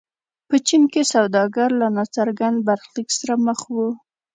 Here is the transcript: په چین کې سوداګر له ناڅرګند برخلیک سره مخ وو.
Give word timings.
په 0.47 0.55
چین 0.67 0.83
کې 0.91 1.01
سوداګر 1.13 1.69
له 1.81 1.87
ناڅرګند 1.97 2.57
برخلیک 2.67 3.09
سره 3.19 3.33
مخ 3.45 3.59
وو. 3.73 3.89